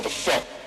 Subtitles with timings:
[0.00, 0.59] motherfucker.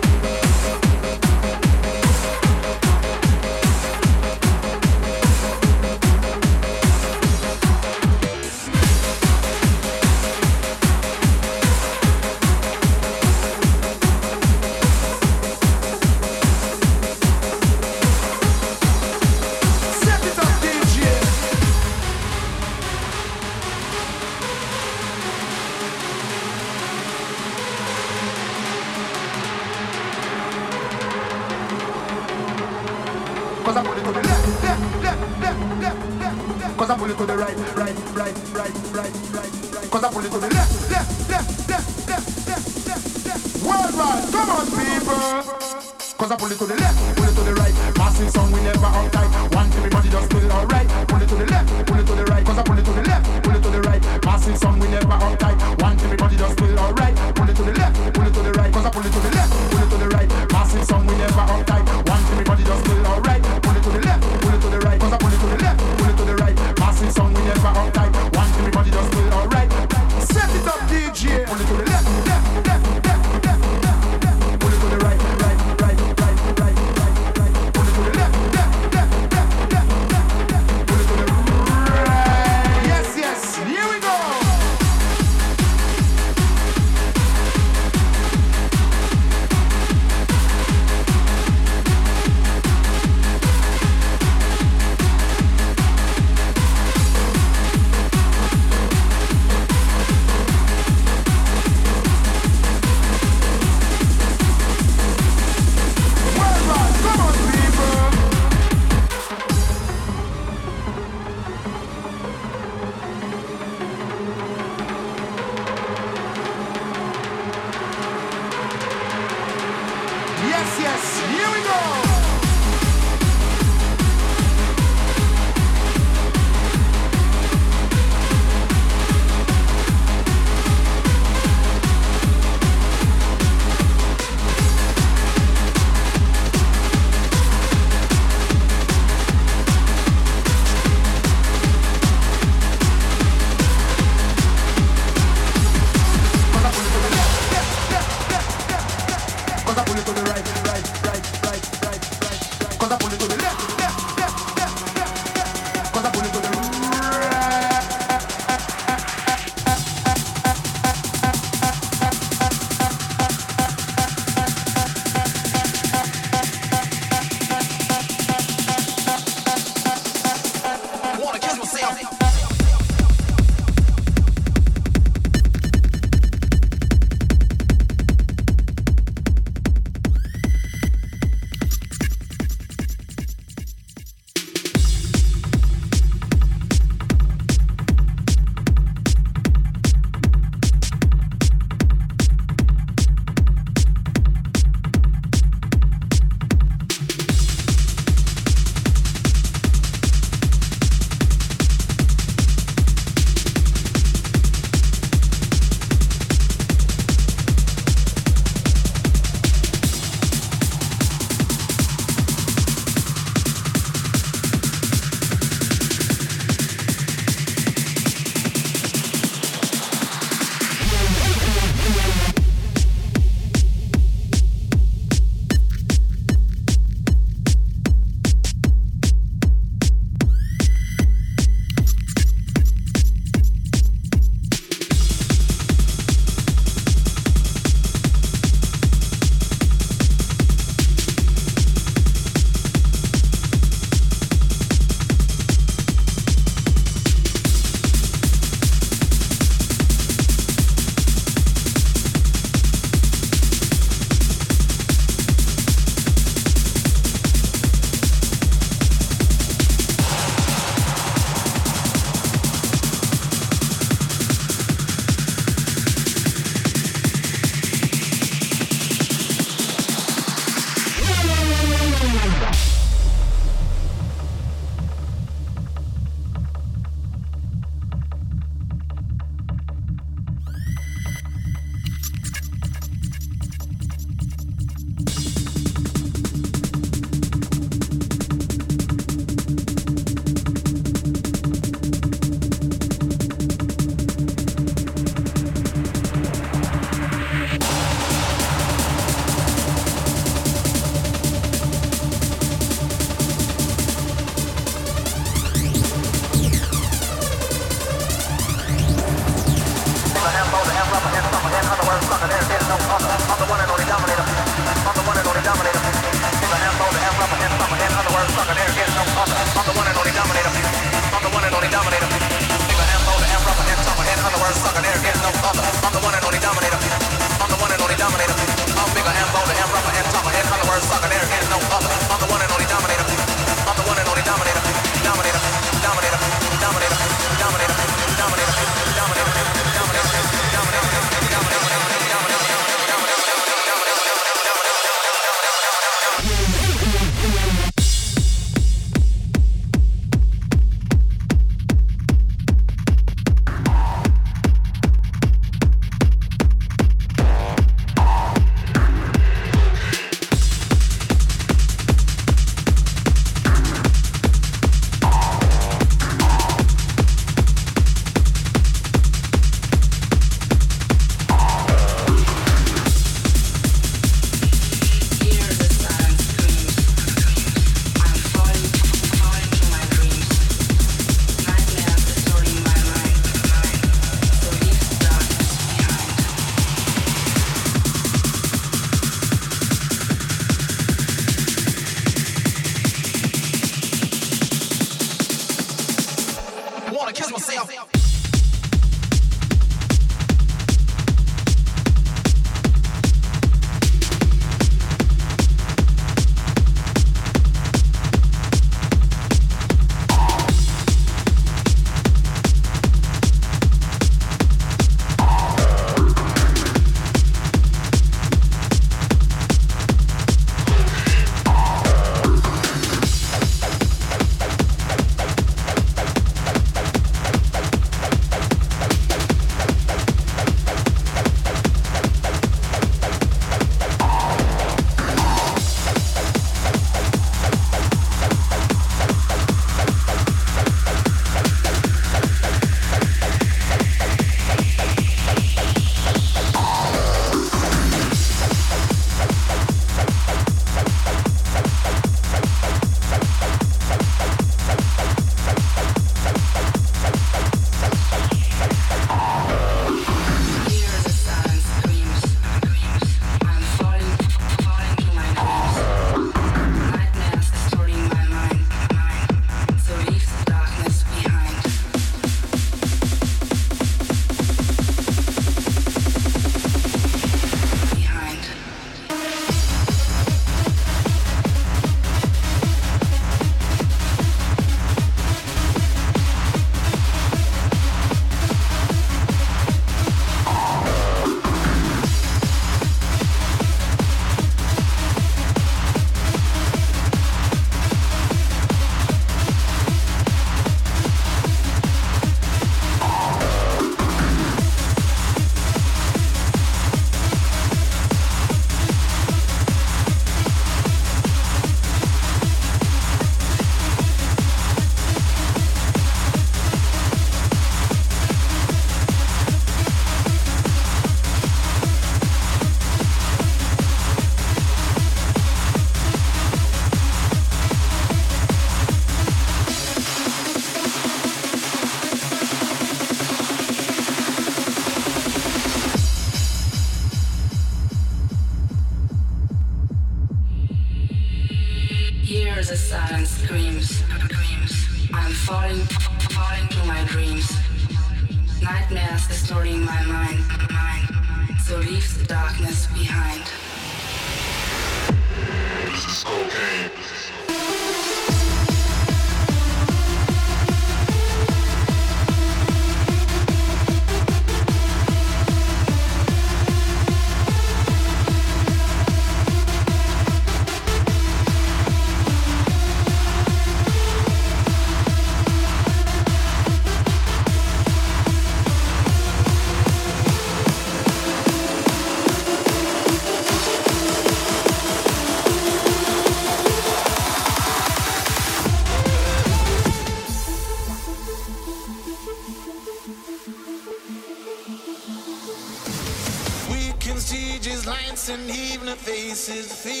[599.41, 600.00] This is the feeling.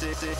[0.00, 0.37] We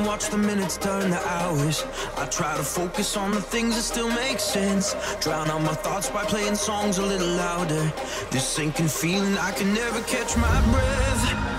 [0.00, 1.84] and watch the minutes turn to hours.
[2.16, 4.94] I try to focus on the things that still make sense.
[5.20, 7.92] Drown out my thoughts by playing songs a little louder.
[8.30, 11.49] This sinking feeling, I can never catch my breath.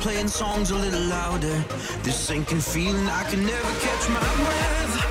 [0.00, 1.64] playing songs a little louder.
[2.02, 5.09] This sinking feeling, I can never catch my breath.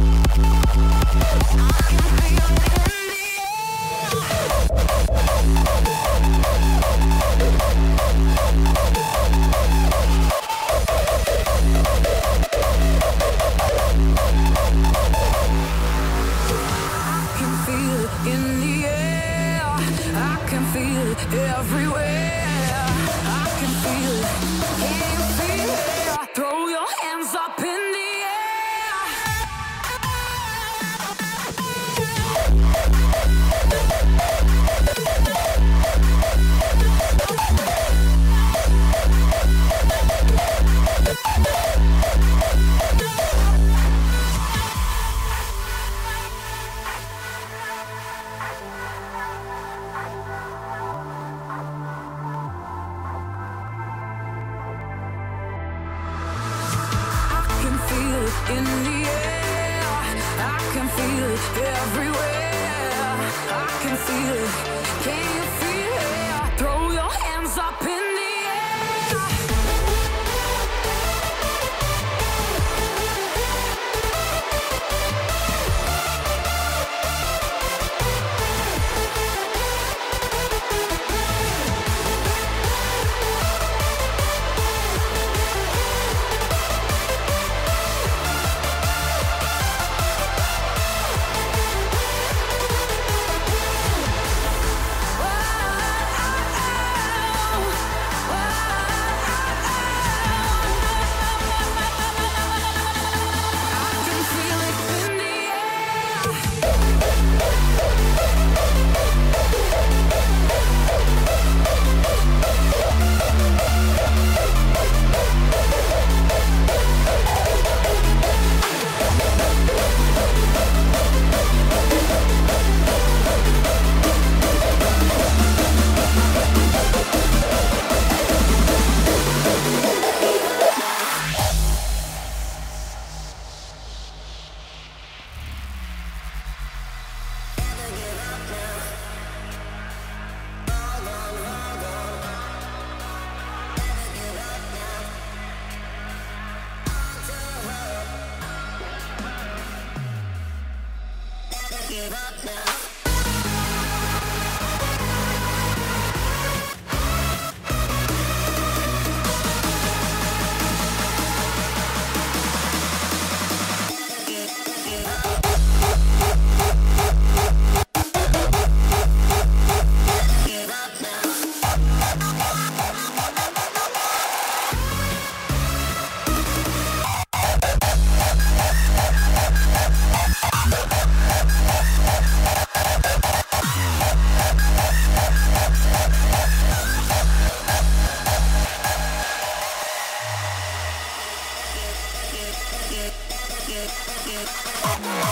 [0.00, 0.06] I'm
[8.64, 9.07] not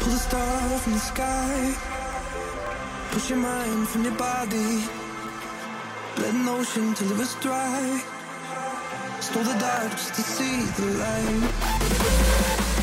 [0.00, 1.74] Pull the star from the sky.
[3.10, 4.84] Push your mind from your body.
[6.16, 8.02] Let an ocean till it was dry.
[9.20, 12.79] Stole the dark just to see the light.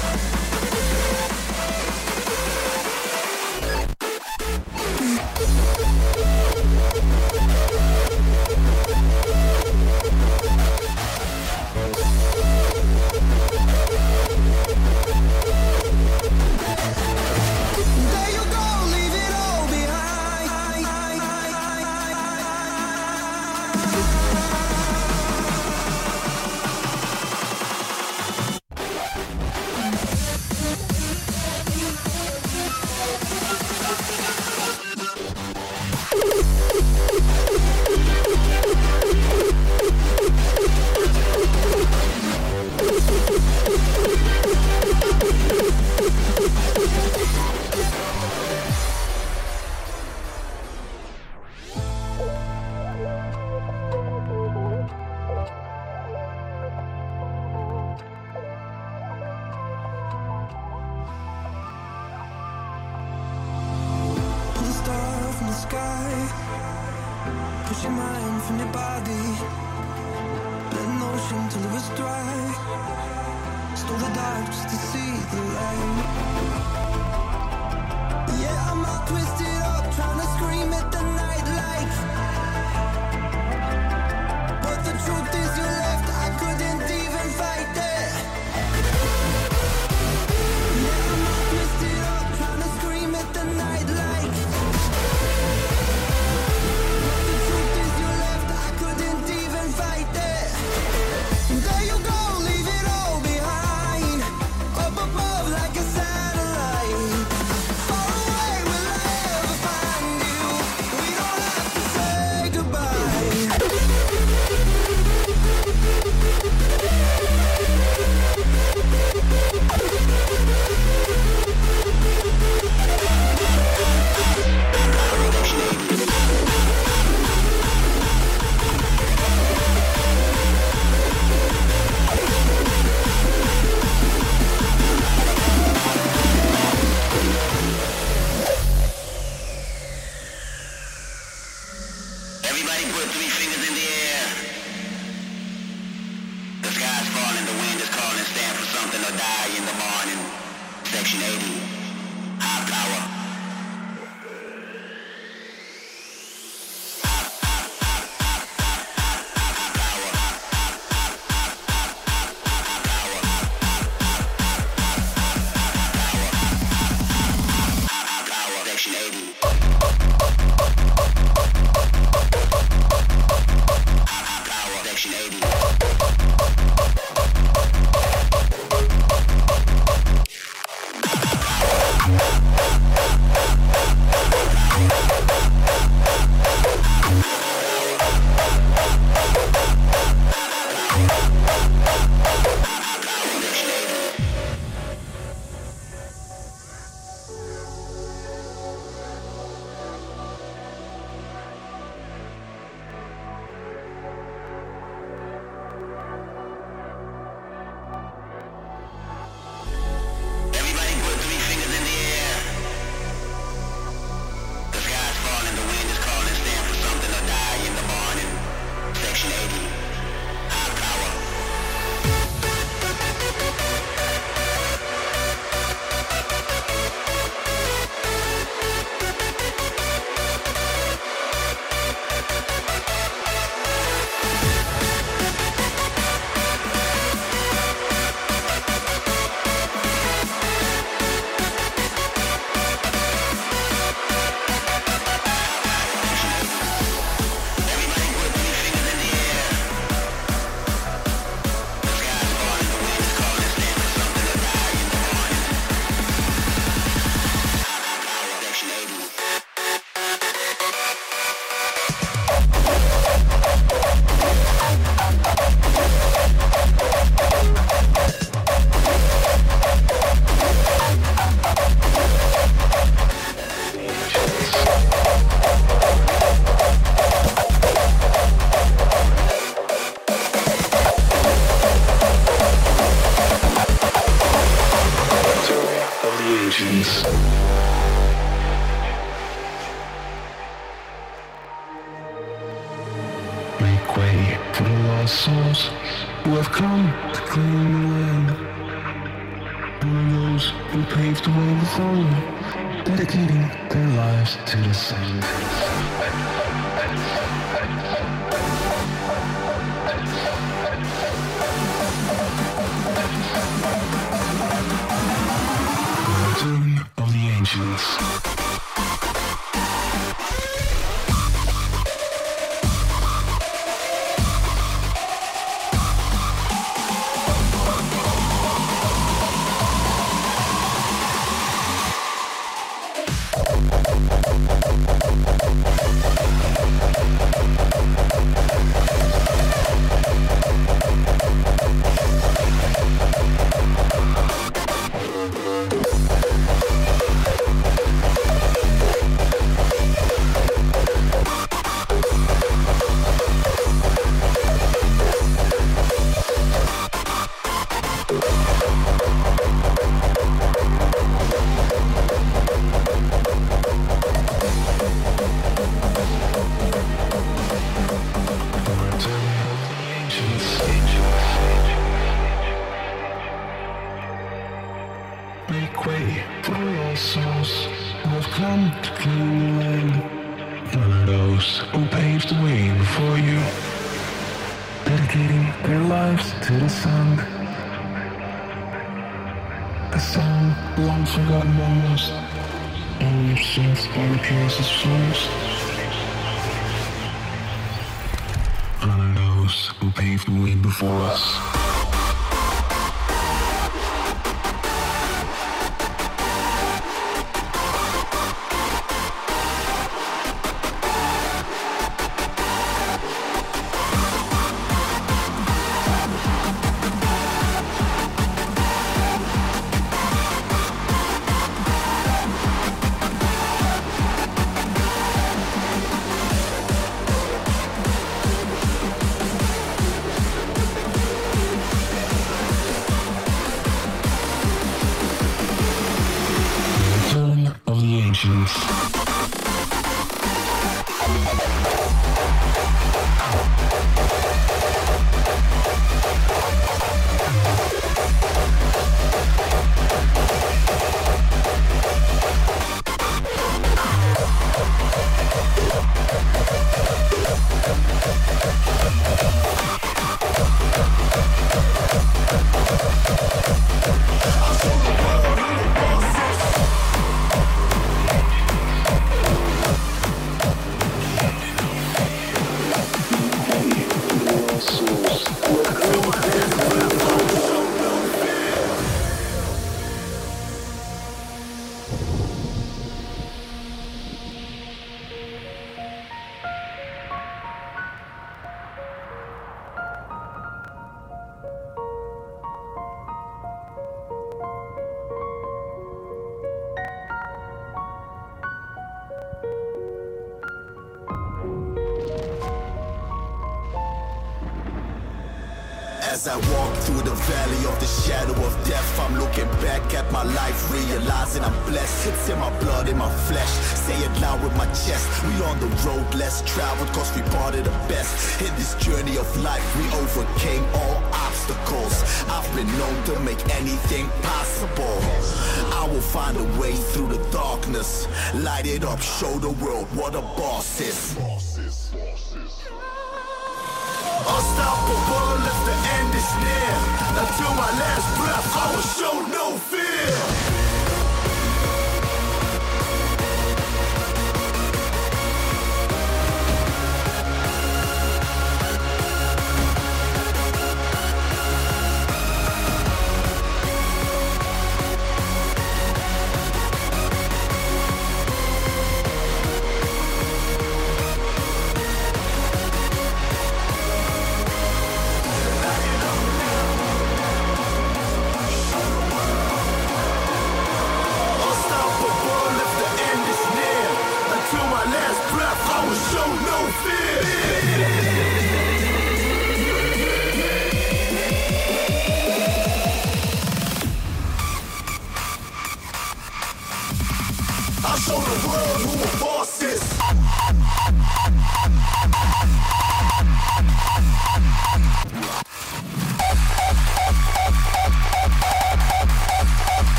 [399.48, 401.57] Those who paved the way before us.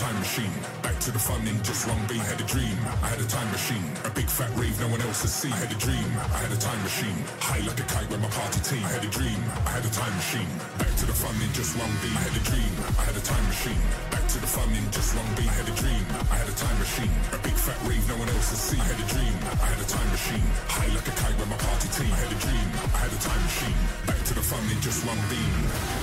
[0.00, 0.56] time machine.
[0.80, 2.24] Back to the fun in just one beat.
[2.24, 2.72] I had a dream.
[3.04, 3.84] I had a time machine.
[4.08, 5.52] A big fat rave no one else has seen.
[5.52, 6.08] I had a dream.
[6.32, 7.20] I had a time machine.
[7.36, 8.80] High like a kite with my party team.
[8.80, 9.36] I had a dream.
[9.68, 10.48] I had a time machine.
[10.80, 12.16] Back to the fun in just one beat.
[12.16, 12.72] I had a dream.
[12.96, 13.82] I had a time machine.
[14.08, 15.52] Back to the fun in just one beat.
[15.52, 16.04] I had a dream.
[16.32, 17.12] I had a time machine.
[17.36, 18.80] A big fat rave no one else has seen.
[18.80, 19.36] I had a dream.
[19.52, 20.46] I had a time machine.
[20.64, 22.08] High like a kite with my party team.
[22.08, 22.68] I had a dream.
[22.96, 23.80] I had a time machine.
[24.08, 25.99] Back to the fun in just one beat.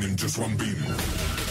[0.00, 1.41] In just one beam.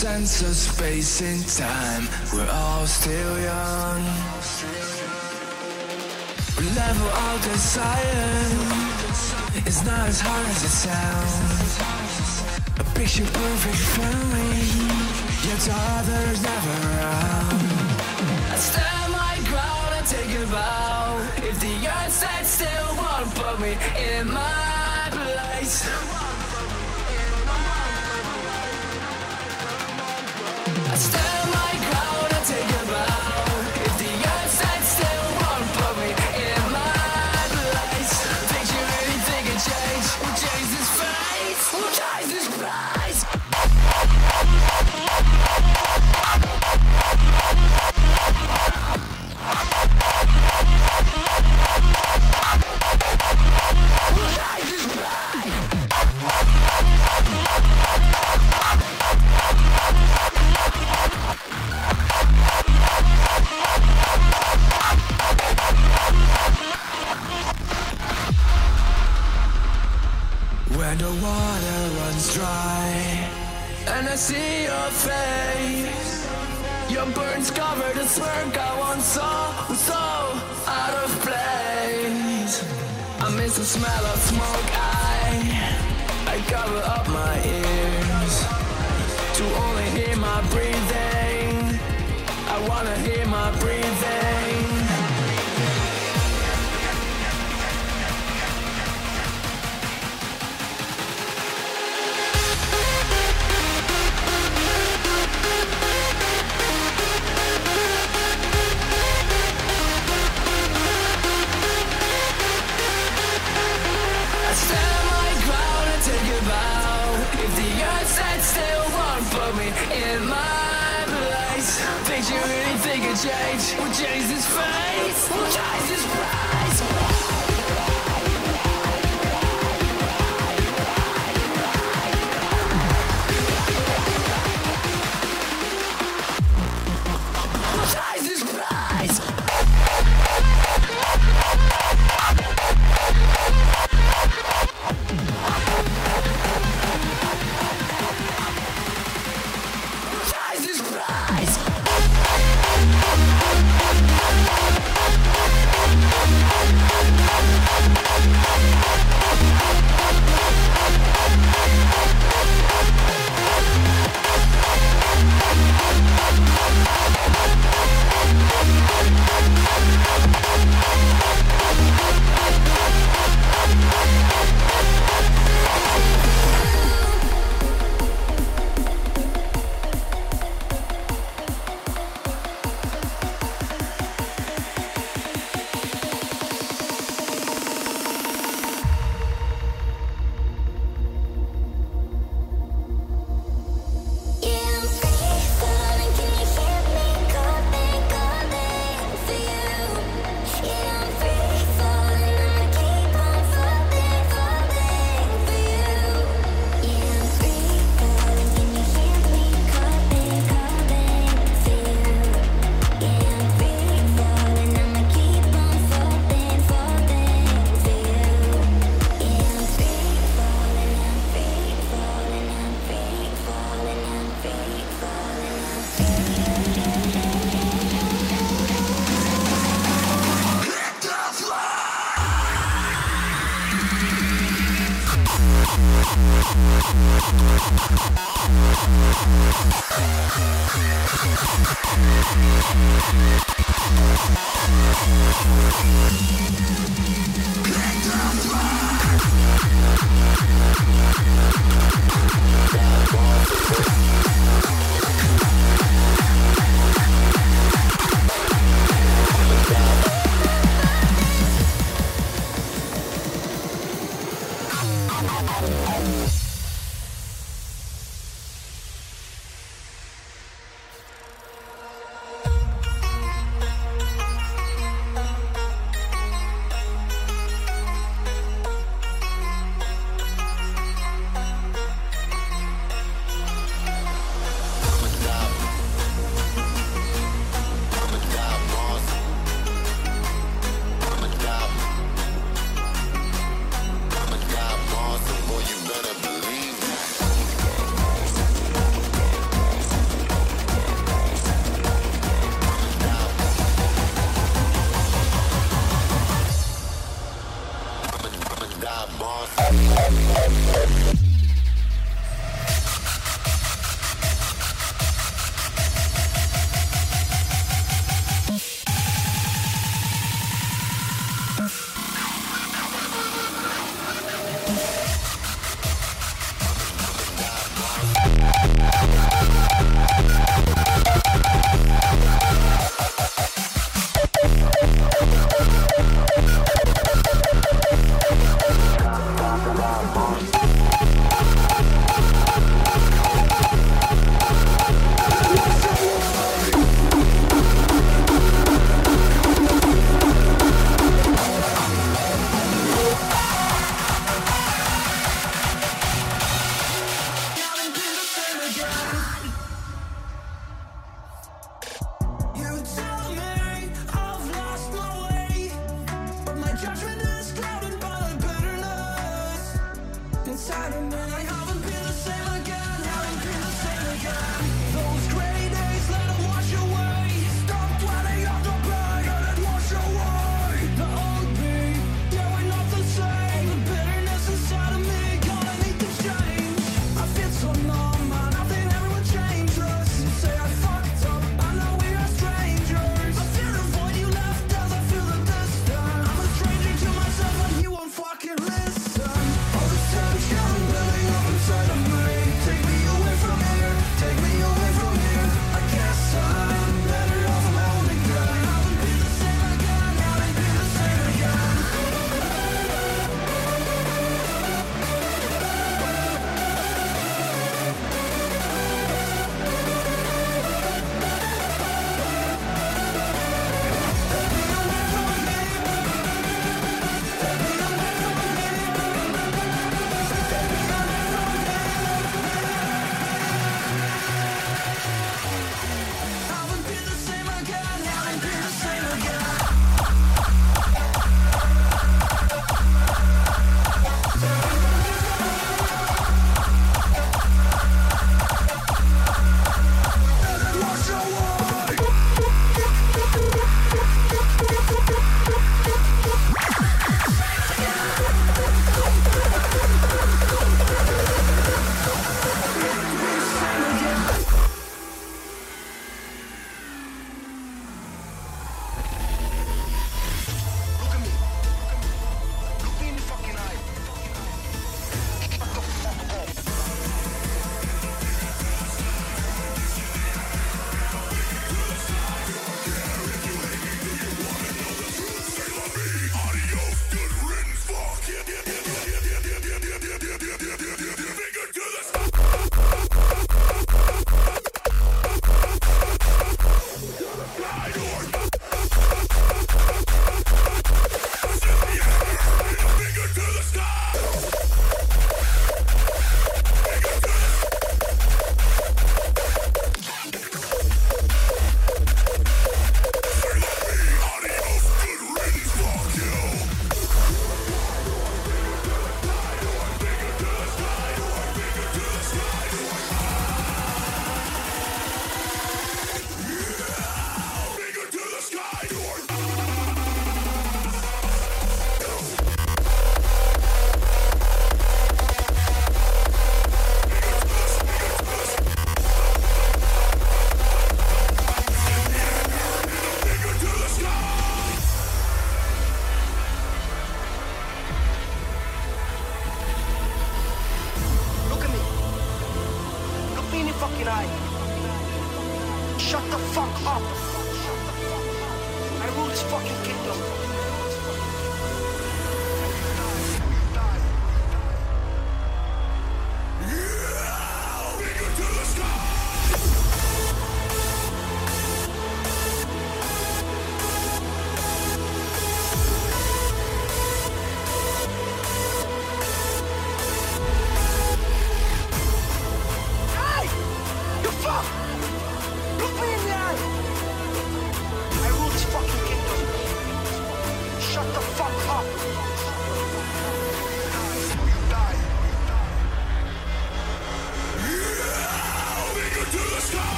[0.00, 2.08] sense of space and time.
[2.32, 4.02] We're all still young.
[6.74, 8.48] Level of desire
[9.66, 11.72] is not as hard as it sounds.
[12.80, 14.64] A picture perfect family,
[15.44, 17.60] yet others never around.
[18.48, 21.20] I stand my ground and take a vow.
[21.44, 23.76] If the earth sets still, won't put me
[24.16, 24.69] in my